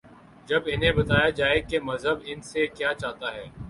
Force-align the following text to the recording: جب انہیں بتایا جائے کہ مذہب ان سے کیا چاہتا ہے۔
جب 0.47 0.61
انہیں 0.65 0.91
بتایا 0.91 1.29
جائے 1.29 1.59
کہ 1.61 1.79
مذہب 1.79 2.17
ان 2.25 2.41
سے 2.41 2.67
کیا 2.67 2.93
چاہتا 2.93 3.33
ہے۔ 3.35 3.45